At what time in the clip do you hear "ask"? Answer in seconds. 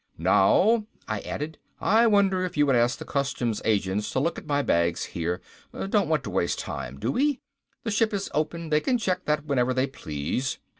2.75-2.97